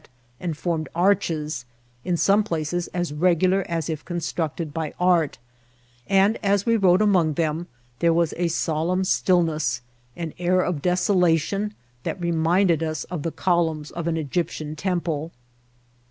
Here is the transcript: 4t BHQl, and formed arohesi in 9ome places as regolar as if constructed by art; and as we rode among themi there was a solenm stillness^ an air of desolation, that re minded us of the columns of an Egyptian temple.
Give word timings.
4t 0.01 0.03
BHQl, 0.03 0.07
and 0.45 0.57
formed 0.57 0.89
arohesi 0.95 1.65
in 2.03 2.15
9ome 2.15 2.43
places 2.43 2.87
as 2.87 3.11
regolar 3.11 3.63
as 3.69 3.87
if 3.87 4.03
constructed 4.03 4.73
by 4.73 4.95
art; 4.99 5.37
and 6.07 6.39
as 6.43 6.65
we 6.65 6.75
rode 6.75 7.03
among 7.03 7.35
themi 7.35 7.67
there 7.99 8.11
was 8.11 8.33
a 8.33 8.47
solenm 8.47 9.01
stillness^ 9.05 9.81
an 10.15 10.33
air 10.39 10.61
of 10.61 10.81
desolation, 10.81 11.75
that 12.01 12.19
re 12.19 12.31
minded 12.31 12.81
us 12.81 13.03
of 13.13 13.21
the 13.21 13.31
columns 13.31 13.91
of 13.91 14.07
an 14.07 14.17
Egyptian 14.17 14.75
temple. 14.75 15.31